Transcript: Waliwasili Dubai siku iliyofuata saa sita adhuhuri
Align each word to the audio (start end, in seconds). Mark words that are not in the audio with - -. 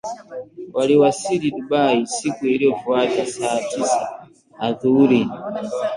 Waliwasili 0.73 1.51
Dubai 1.51 2.07
siku 2.07 2.45
iliyofuata 2.45 3.25
saa 3.25 3.59
sita 3.59 4.27
adhuhuri 4.59 5.29